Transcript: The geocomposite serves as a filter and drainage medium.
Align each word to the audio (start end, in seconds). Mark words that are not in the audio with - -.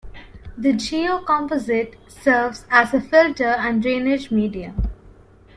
The 0.57 0.73
geocomposite 0.73 1.93
serves 2.07 2.65
as 2.71 2.91
a 2.91 2.99
filter 2.99 3.45
and 3.45 3.83
drainage 3.83 4.31
medium. 4.31 4.89